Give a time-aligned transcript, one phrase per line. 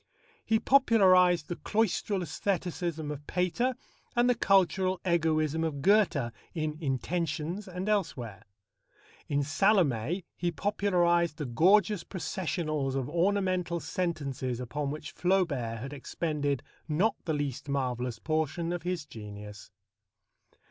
[0.43, 3.75] He popularized the cloistral æstheticism of Pater
[4.15, 8.45] and the cultural egoism of Goethe in Intentions and elsewhere.
[9.29, 16.63] In Salomé he popularized the gorgeous processionals of ornamental sentences upon which Flaubert had expended
[16.87, 19.69] not the least marvellous portion of his genius.